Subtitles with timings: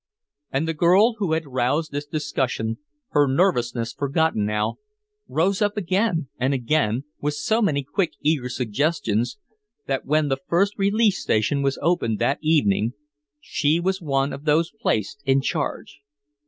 [0.51, 4.77] And the girl who had roused this discussion, her nervousness forgotten now,
[5.27, 9.37] rose up again and again with so many quick, eager suggestions,
[9.85, 12.93] that when the first relief station was opened that evening
[13.39, 15.99] she was one of those placed in charge.